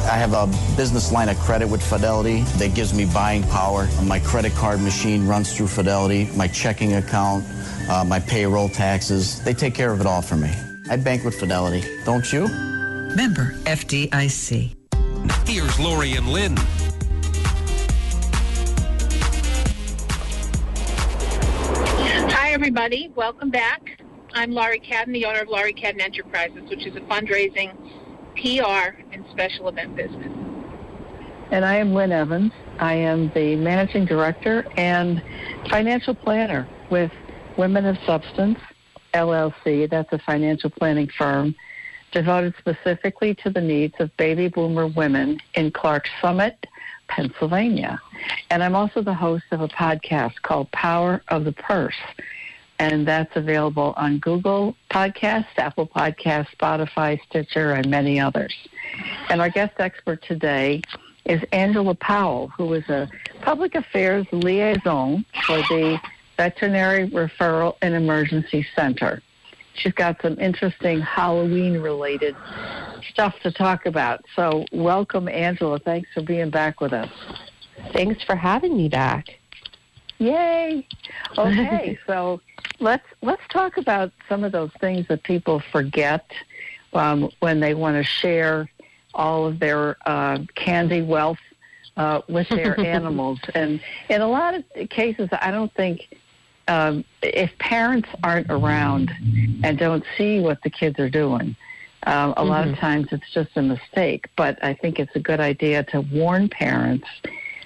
[0.05, 3.89] I have a business line of credit with Fidelity that gives me buying power.
[4.03, 7.45] My credit card machine runs through Fidelity, my checking account,
[7.89, 9.43] uh, my payroll taxes.
[9.43, 10.53] They take care of it all for me.
[10.91, 12.49] I bank with Fidelity, don't you?
[13.17, 14.75] Member FDIC.
[15.47, 16.57] Here's Laurie and Lynn.
[22.31, 23.13] Hi, everybody.
[23.15, 24.03] Welcome back.
[24.35, 27.73] I'm Laurie Cadden, the owner of Laurie Cadden Enterprises, which is a fundraising,
[28.35, 30.33] PR, and special event business.
[31.51, 32.53] And I am Lynn Evans.
[32.81, 35.23] I am the managing director and
[35.71, 37.13] financial planner with
[37.57, 38.59] Women of Substance
[39.13, 39.89] LLC.
[39.89, 41.55] That's a financial planning firm
[42.13, 46.67] devoted specifically to the needs of baby boomer women in Clark Summit,
[47.09, 48.01] Pennsylvania.
[48.51, 51.95] And I'm also the host of a podcast called Power of the Purse.
[52.81, 58.53] and that's available on Google Podcasts, Apple Podcasts, Spotify, Stitcher, and many others.
[59.29, 60.83] And our guest expert today
[61.25, 63.09] is Angela Powell, who is a
[63.43, 66.01] public affairs liaison for the
[66.37, 69.23] Veterinary Referral and Emergency Center.
[69.75, 72.37] She's got some interesting Halloween related
[73.11, 74.25] stuff to talk about.
[74.37, 75.79] So, welcome, Angela.
[75.81, 77.11] Thanks for being back with us.
[77.93, 79.27] Thanks for having me back.
[80.19, 80.87] Yay!
[81.37, 82.41] Okay, so
[82.79, 86.31] let's let's talk about some of those things that people forget
[86.93, 88.71] um, when they want to share
[89.13, 91.39] all of their uh, candy wealth
[91.97, 93.41] uh, with their animals.
[93.55, 96.01] And in a lot of cases, I don't think
[96.69, 99.11] um, if parents aren't around
[99.63, 101.57] and don't see what the kids are doing,
[102.07, 102.49] um, a mm-hmm.
[102.49, 102.81] lot of mm-hmm.
[102.81, 104.27] times it's just a mistake.
[104.37, 107.07] But I think it's a good idea to warn parents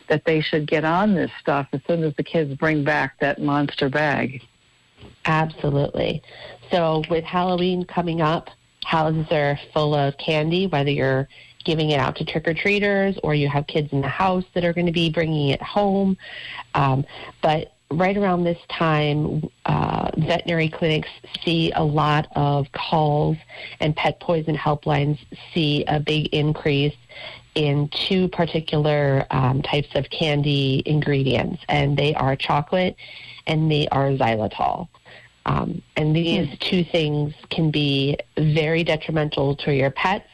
[0.08, 3.40] that they should get on this stuff as soon as the kids bring back that
[3.40, 4.42] monster bag.
[5.26, 6.22] Absolutely.
[6.70, 8.48] So with Halloween coming up,
[8.84, 11.28] houses are full of candy, whether you're
[11.64, 14.64] giving it out to trick or treaters or you have kids in the house that
[14.64, 16.16] are going to be bringing it home.
[16.74, 17.04] Um,
[17.42, 21.08] but right around this time, uh, veterinary clinics
[21.44, 23.36] see a lot of calls,
[23.80, 25.18] and pet poison helplines
[25.52, 26.96] see a big increase
[27.54, 32.96] in two particular um, types of candy ingredients, and they are chocolate
[33.46, 34.88] and they are xylitol.
[35.46, 36.60] Um, and these mm.
[36.60, 40.28] two things can be very detrimental to your pets.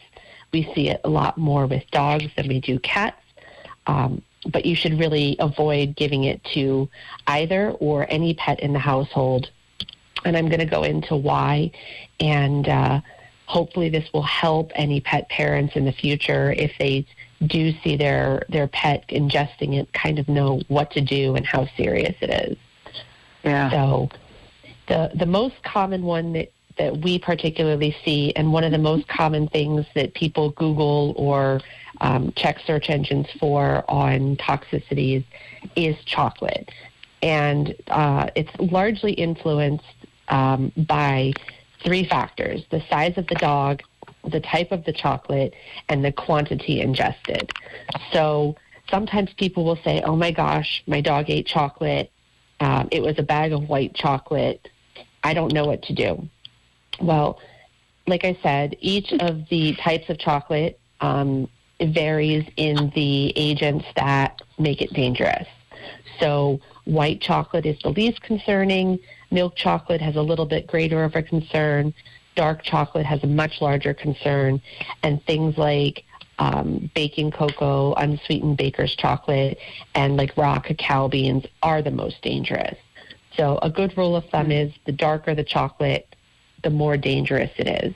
[0.53, 3.21] We see it a lot more with dogs than we do cats.
[3.87, 6.89] Um, but you should really avoid giving it to
[7.27, 9.51] either or any pet in the household.
[10.25, 11.71] And I'm going to go into why,
[12.21, 13.01] and uh,
[13.47, 17.07] hopefully this will help any pet parents in the future if they
[17.47, 21.67] do see their their pet ingesting it, kind of know what to do and how
[21.77, 22.57] serious it is.
[23.43, 23.71] Yeah.
[23.71, 24.09] So
[24.89, 29.07] the the most common one that that we particularly see, and one of the most
[29.07, 31.61] common things that people Google or
[32.05, 35.25] um, check search engines for on toxicities
[35.75, 36.71] is chocolate.
[37.23, 39.85] And uh, it's largely influenced
[40.29, 41.33] um, by
[41.83, 43.83] three factors the size of the dog,
[44.23, 45.55] the type of the chocolate,
[45.89, 47.51] and the quantity ingested.
[48.13, 48.55] So
[48.91, 52.13] sometimes people will say, Oh my gosh, my dog ate chocolate.
[52.61, 54.69] Um, it was a bag of white chocolate.
[55.23, 56.29] I don't know what to do.
[57.01, 57.41] Well,
[58.07, 61.49] like I said, each of the types of chocolate um,
[61.87, 65.47] varies in the agents that make it dangerous.
[66.21, 68.99] So, white chocolate is the least concerning.
[69.31, 71.93] Milk chocolate has a little bit greater of a concern.
[72.37, 74.61] Dark chocolate has a much larger concern.
[75.03, 76.05] And things like
[76.39, 79.59] um, baking cocoa, unsweetened baker's chocolate,
[79.95, 82.77] and like raw cacao beans are the most dangerous.
[83.37, 86.15] So, a good rule of thumb is the darker the chocolate,
[86.63, 87.95] the more dangerous it is.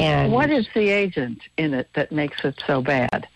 [0.00, 3.28] And what is the agent in it that makes it so bad?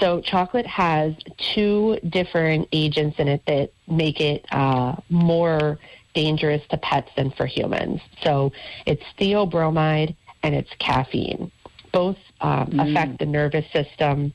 [0.00, 5.78] So chocolate has two different agents in it that make it uh, more
[6.14, 8.00] dangerous to pets than for humans.
[8.22, 8.52] So
[8.86, 11.50] it's theobromide and it's caffeine.
[11.92, 12.90] Both um, mm.
[12.90, 14.32] affect the nervous system,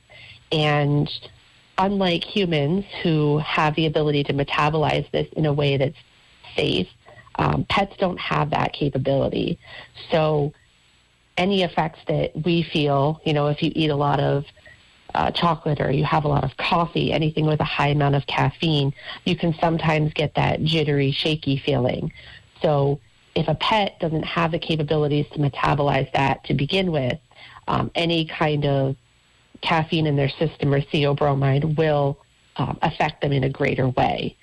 [0.52, 1.10] and
[1.78, 5.98] unlike humans who have the ability to metabolize this in a way that's
[6.56, 6.88] safe,
[7.36, 9.60] um, pets don't have that capability.
[10.10, 10.54] So
[11.38, 14.46] any effects that we feel, you know, if you eat a lot of
[15.14, 18.26] uh, chocolate or you have a lot of coffee, anything with a high amount of
[18.28, 18.94] caffeine,
[19.26, 22.12] you can sometimes get that jittery, shaky feeling.
[22.62, 23.00] So
[23.36, 27.20] if a pet doesn't have the capabilities to metabolize that to begin with,
[27.68, 28.96] um, any kind of
[29.62, 32.18] caffeine in their system or theobromide will
[32.58, 34.36] um, affect them in a greater way.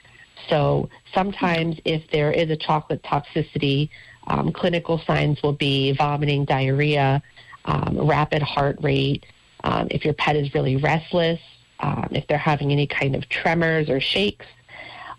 [0.49, 3.91] So sometimes if there is a chocolate toxicity,
[4.29, 7.23] um, clinical signs will be vomiting, diarrhea,
[7.65, 9.27] um, rapid heart rate.
[9.65, 11.41] Um, if your pet is really restless,
[11.81, 14.47] um, if they're having any kind of tremors or shakes,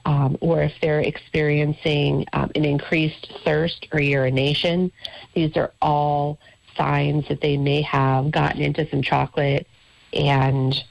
[0.05, 4.91] um, or if they're experiencing um, an increased thirst or urination,
[5.33, 6.39] these are all
[6.77, 9.67] signs that they may have gotten into some chocolate
[10.13, 10.83] and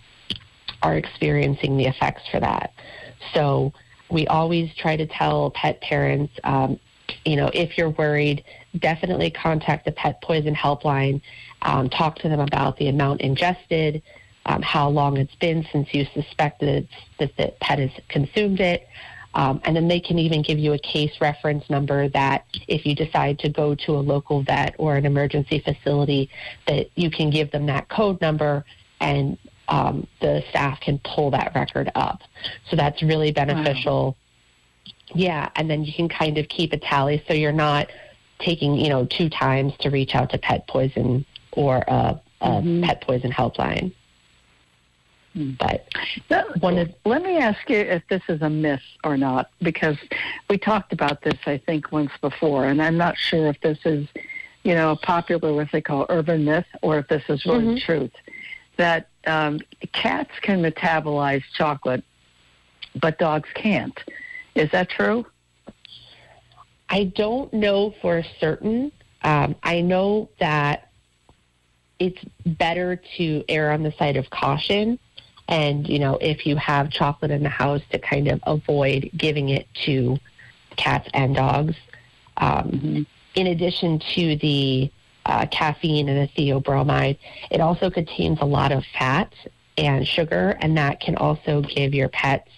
[0.82, 2.72] are experiencing the effects for that.
[3.34, 3.72] So
[4.10, 6.78] we always try to tell pet parents, um,
[7.24, 8.44] you know, if you're worried,
[8.78, 11.20] definitely contact the pet poison helpline.
[11.62, 14.02] Um, talk to them about the amount ingested,
[14.46, 16.88] um, how long it's been since you suspected
[17.18, 18.88] that the pet has consumed it.
[19.34, 22.94] Um, and then they can even give you a case reference number that if you
[22.94, 26.30] decide to go to a local vet or an emergency facility,
[26.66, 28.64] that you can give them that code number
[29.00, 29.36] and
[29.68, 32.22] um, the staff can pull that record up.
[32.70, 34.16] So that's really beneficial.
[35.14, 37.88] Yeah, and then you can kind of keep a tally so you're not
[38.38, 42.84] taking, you know, two times to reach out to pet poison or a, a Mhm.
[42.84, 43.92] pet poison helpline.
[45.34, 45.88] But
[46.60, 49.96] one of, let me ask you if this is a myth or not, because
[50.50, 54.08] we talked about this, I think, once before, and I'm not sure if this is,
[54.64, 57.80] you know, a popular what they call urban myth, or if this is really Mhm.
[57.80, 58.12] truth.
[58.76, 59.60] That um,
[59.92, 62.02] cats can metabolize chocolate,
[63.00, 63.98] but dogs can't.
[64.58, 65.24] Is that true?
[66.88, 68.92] I don't know for certain.
[69.22, 70.90] Um, I know that
[71.98, 74.98] it's better to err on the side of caution.
[75.48, 79.48] And, you know, if you have chocolate in the house, to kind of avoid giving
[79.48, 80.18] it to
[80.76, 81.74] cats and dogs.
[82.36, 84.90] Um, In addition to the
[85.26, 87.18] uh, caffeine and the theobromide,
[87.50, 89.32] it also contains a lot of fat
[89.76, 92.50] and sugar, and that can also give your pets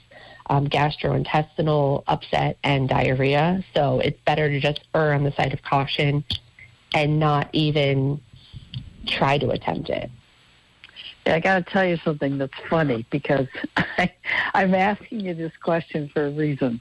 [0.50, 3.64] um, gastrointestinal upset and diarrhea.
[3.72, 6.24] So it's better to just err on the side of caution
[6.92, 8.20] and not even
[9.06, 10.10] try to attempt it.
[11.24, 13.46] Yeah, I got to tell you something that's funny because
[13.76, 14.12] I,
[14.52, 16.80] I'm asking you this question for a reason.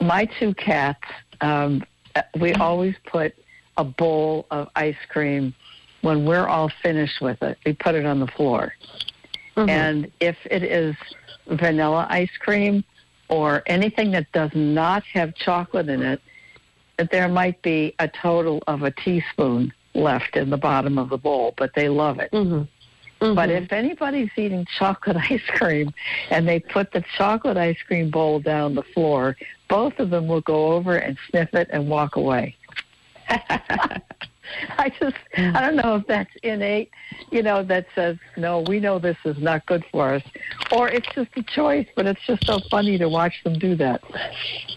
[0.00, 1.04] My two cats,
[1.42, 1.84] um,
[2.40, 3.34] we always put
[3.76, 5.54] a bowl of ice cream
[6.00, 7.58] when we're all finished with it.
[7.66, 8.72] We put it on the floor.
[9.56, 10.94] And if it is
[11.48, 12.84] vanilla ice cream
[13.28, 16.20] or anything that does not have chocolate in it,
[17.10, 21.54] there might be a total of a teaspoon left in the bottom of the bowl,
[21.56, 22.30] but they love it.
[22.32, 22.64] Mm-hmm.
[23.24, 23.34] Mm-hmm.
[23.34, 25.92] But if anybody's eating chocolate ice cream
[26.30, 29.36] and they put the chocolate ice cream bowl down the floor,
[29.68, 32.56] both of them will go over and sniff it and walk away.
[34.78, 36.90] I just, I don't know if that's innate,
[37.30, 40.22] you know, that says, no, we know this is not good for us.
[40.72, 44.02] Or it's just a choice, but it's just so funny to watch them do that.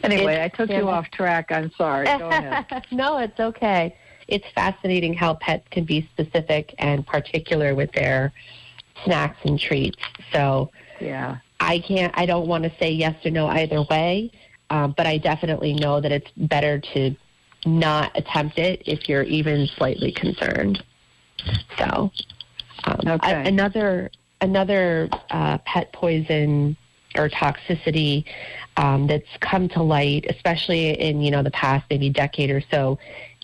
[0.03, 0.79] Anyway, It's- I took yeah.
[0.79, 1.51] you off track.
[1.51, 2.05] I'm sorry.
[2.05, 2.85] Go ahead.
[2.91, 3.95] no, it's okay.
[4.27, 8.31] It's fascinating how pets can be specific and particular with their
[9.03, 9.97] snacks and treats.
[10.31, 11.37] So Yeah.
[11.59, 12.13] I can't.
[12.17, 14.31] I don't want to say yes or no either way,
[14.69, 17.15] um, but I definitely know that it's better to
[17.65, 20.83] not attempt it if you're even slightly concerned.
[21.77, 22.11] So
[22.85, 23.31] um, Okay.
[23.31, 26.75] a- another another uh, pet poison
[27.15, 28.25] or toxicity
[28.77, 32.97] um, that's come to light, especially in you know the past maybe decade or so,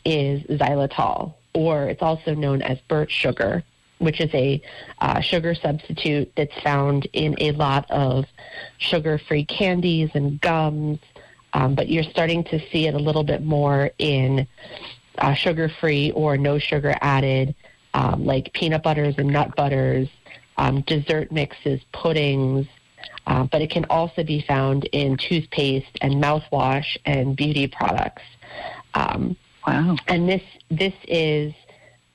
[0.06, 3.64] is xylitol, or it's also known as birch sugar,
[4.00, 4.62] which is a
[5.00, 8.26] uh, sugar substitute that's found in a lot of
[8.78, 11.00] sugar-free candies and gums.
[11.54, 14.48] Um, but you're starting to see it a little bit more in
[15.18, 17.56] uh, sugar-free or no sugar added,
[17.94, 20.08] um, like peanut butters and nut butters,
[20.58, 22.68] um, dessert mixes, puddings.
[23.26, 28.24] Uh, but it can also be found in toothpaste and mouthwash and beauty products.
[28.94, 29.36] Um,
[29.66, 29.98] wow!
[30.08, 31.54] And this this is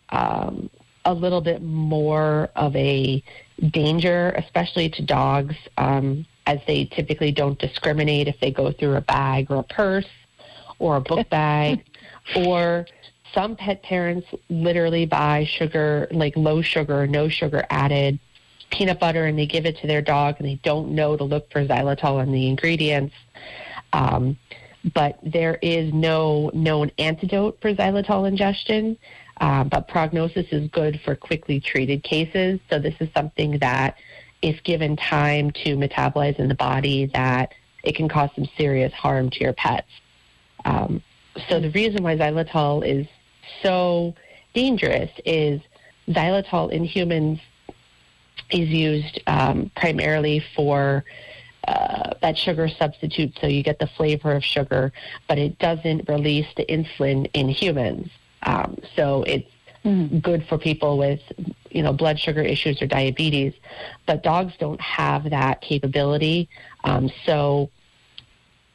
[0.09, 0.71] um,
[1.05, 3.23] a little bit more of a
[3.71, 9.01] danger, especially to dogs, um, as they typically don't discriminate if they go through a
[9.01, 10.09] bag or a purse
[10.79, 11.85] or a book bag,
[12.37, 12.87] or
[13.33, 18.19] some pet parents literally buy sugar, like low sugar, no sugar added
[18.71, 21.51] peanut butter, and they give it to their dog, and they don't know to look
[21.53, 23.15] for xylitol in the ingredients.
[23.93, 24.37] Um,
[24.95, 28.97] but there is no known antidote for xylitol ingestion.
[29.41, 32.61] Uh, but prognosis is good for quickly treated cases.
[32.71, 33.97] So this is something that,
[34.43, 39.31] if given time to metabolize in the body, that it can cause some serious harm
[39.31, 39.89] to your pets.
[40.65, 41.03] Um,
[41.49, 43.07] so the reason why xylitol is
[43.63, 44.15] so
[44.55, 45.61] dangerous is
[46.09, 47.41] xylitol in humans
[48.51, 51.05] is used um, primarily for
[51.67, 54.93] uh, that sugar substitute, so you get the flavor of sugar,
[55.29, 58.11] but it doesn't release the insulin in humans.
[58.43, 59.49] Um, so it's
[59.85, 61.21] good for people with,
[61.71, 63.53] you know, blood sugar issues or diabetes,
[64.07, 66.49] but dogs don't have that capability.
[66.85, 67.71] Um, so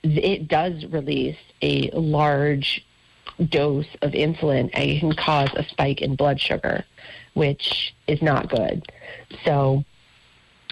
[0.04, 2.86] it does release a large
[3.50, 6.84] dose of insulin and can cause a spike in blood sugar,
[7.34, 8.92] which is not good.
[9.46, 9.84] So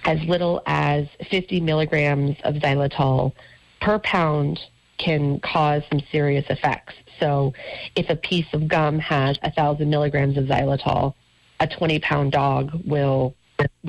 [0.03, 3.33] as little as 50 milligrams of xylitol
[3.81, 4.59] per pound
[4.97, 6.93] can cause some serious effects.
[7.19, 7.53] So
[7.95, 11.13] if a piece of gum has a 1,000 milligrams of xylitol,
[11.59, 13.35] a 20 pound dog will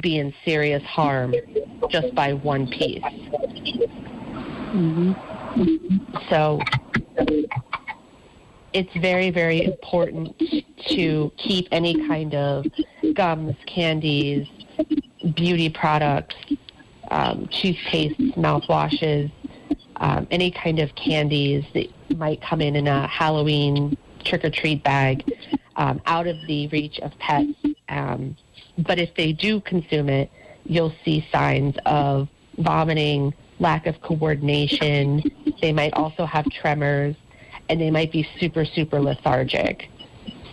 [0.00, 1.34] be in serious harm
[1.90, 3.02] just by one piece.
[6.30, 6.61] So
[8.72, 10.40] it's very, very important
[10.88, 12.66] to keep any kind of
[13.14, 14.46] gums, candies,
[15.34, 16.36] beauty products,
[17.11, 19.32] um, toothpastes, mouthwashes,
[19.97, 24.82] um, any kind of candies that might come in in a Halloween trick or treat
[24.82, 25.24] bag
[25.76, 27.53] um, out of the reach of pets.
[27.88, 28.36] Um,
[28.78, 30.30] but if they do consume it,
[30.64, 32.28] you'll see signs of
[32.59, 35.22] vomiting, lack of coordination.
[35.61, 37.16] They might also have tremors,
[37.68, 39.88] and they might be super, super lethargic.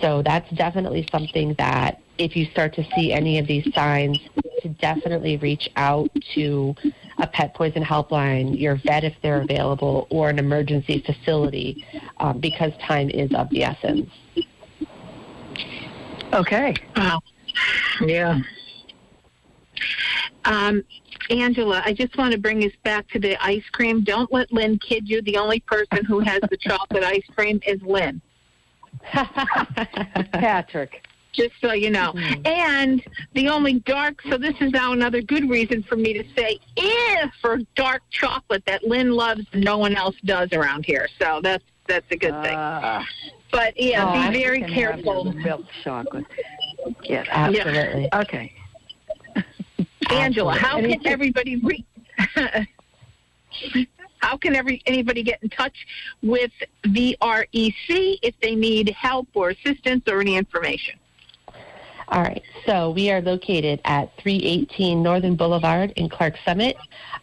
[0.02, 4.20] So that's definitely something that if you start to see any of these signs,
[4.62, 6.76] to definitely reach out to
[7.20, 11.86] a pet poison helpline, your vet if they're available, or an emergency facility
[12.18, 14.10] um, because time is of the essence.
[16.34, 16.74] Okay.
[16.96, 17.22] Wow.
[18.02, 18.40] Yeah.
[20.46, 20.84] Um,
[21.30, 24.04] Angela, I just want to bring us back to the ice cream.
[24.04, 25.22] Don't let Lynn kid you.
[25.22, 28.22] The only person who has the chocolate ice cream is Lynn.
[30.32, 31.06] Patrick.
[31.34, 32.14] Just so you know.
[32.14, 32.42] Mm-hmm.
[32.46, 33.04] And
[33.34, 37.32] the only dark, so this is now another good reason for me to say, if
[37.42, 41.08] for dark chocolate that Lynn loves, no one else does around here.
[41.20, 42.56] So that's that's a good thing.
[42.56, 43.06] Uh, ah.
[43.52, 45.26] But yeah, oh, be very you can have careful.
[45.26, 46.26] your Milk chocolate.
[47.04, 47.28] Yes.
[47.30, 48.10] Absolutely.
[48.14, 48.54] Okay.
[50.10, 51.86] Angela, how Any- can everybody re-
[54.18, 55.86] how can every anybody get in touch
[56.22, 56.52] with
[56.86, 60.96] VREC if they need help or assistance or any information?
[62.14, 62.44] All right.
[62.68, 66.78] So we are located at 318 Northern Boulevard in Clark Summit.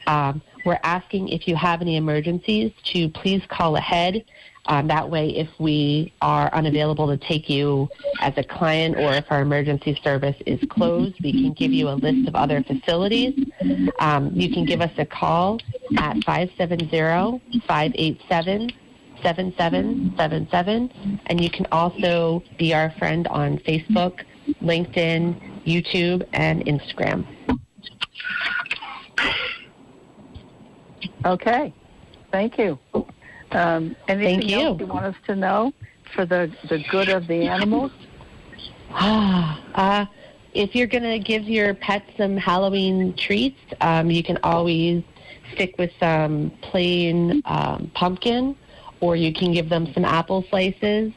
[0.09, 4.25] Um, we're asking if you have any emergencies to please call ahead.
[4.67, 7.89] Um, that way, if we are unavailable to take you
[8.21, 11.95] as a client or if our emergency service is closed, we can give you a
[11.95, 13.47] list of other facilities.
[14.01, 15.61] Um, you can give us a call
[15.99, 18.73] at 570 587
[19.23, 21.21] 7777.
[21.27, 24.25] And you can also be our friend on Facebook,
[24.63, 27.27] LinkedIn, YouTube, and Instagram.
[31.25, 31.73] Okay.
[32.31, 32.79] Thank you.
[33.53, 34.61] Um, anything Thank you.
[34.61, 35.73] else you want us to know
[36.15, 37.93] for the, the good of the animals?
[38.91, 40.07] uh,
[40.55, 45.03] if you're going to give your pet some Halloween treats, um, you can always
[45.53, 48.57] stick with some plain um, pumpkin,
[49.01, 51.13] or you can give them some apple slices.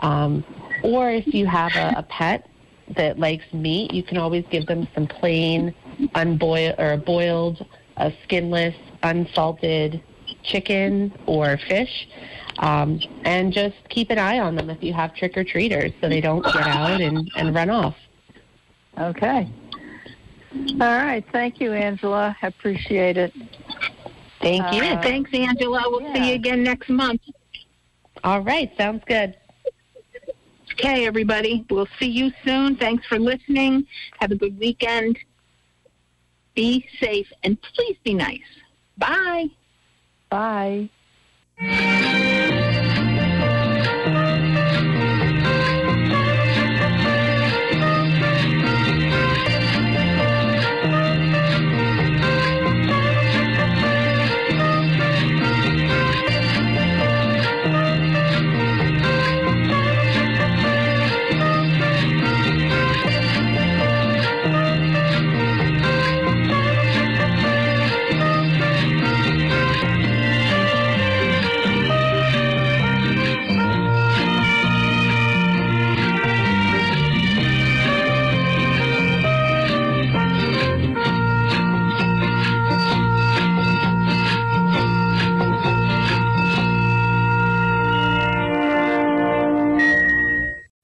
[0.00, 0.44] Um,
[0.82, 2.48] or if you have a, a pet
[2.96, 5.74] that likes meat, you can always give them some plain,
[6.14, 7.64] unboiled or boiled,
[7.96, 10.02] uh, skinless, unsalted
[10.42, 12.08] chicken or fish.
[12.58, 16.08] Um, and just keep an eye on them if you have trick or treaters so
[16.08, 17.96] they don't get out and, and run off.
[18.98, 19.48] Okay.
[20.54, 21.24] All right.
[21.32, 22.36] Thank you, Angela.
[22.42, 23.32] I appreciate it.
[24.40, 24.82] Thank you.
[24.82, 25.82] Uh, Thanks, Angela.
[25.86, 27.22] We'll see you again next month.
[28.24, 29.34] All right, sounds good.
[30.72, 31.64] Okay, everybody.
[31.70, 32.76] We'll see you soon.
[32.76, 33.86] Thanks for listening.
[34.20, 35.18] Have a good weekend.
[36.54, 38.40] Be safe and please be nice.
[38.98, 39.46] Bye.
[40.30, 40.88] Bye.